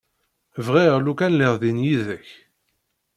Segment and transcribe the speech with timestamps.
[0.65, 2.27] Bɣiɣ lukan lliɣ din yid-k.